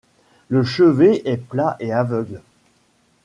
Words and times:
Le 0.49 0.63
chevet 0.63 1.21
est 1.25 1.37
plat 1.37 1.75
et 1.79 1.93
aveugle. 1.93 2.41